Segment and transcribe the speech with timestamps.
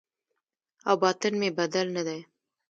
[0.87, 2.19] او باطن مې بدل نه دی